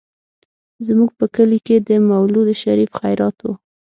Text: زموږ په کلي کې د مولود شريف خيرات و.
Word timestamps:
زموږ 0.87 1.09
په 1.19 1.25
کلي 1.35 1.59
کې 1.67 1.75
د 1.87 1.89
مولود 2.09 2.47
شريف 2.61 2.91
خيرات 2.99 3.37
و. 3.43 3.47